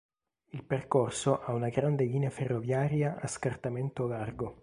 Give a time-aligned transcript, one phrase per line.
[0.45, 4.57] Il percorso ha una grande linea ferroviaria a scartamento largo.